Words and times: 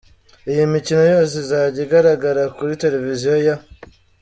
Iyi 0.51 0.63
mikino 0.73 1.01
yose 1.13 1.33
izajya 1.43 1.79
igaragara 1.85 2.43
kuri 2.57 2.79
televiziyo 2.83 3.33
ya. 3.47 3.55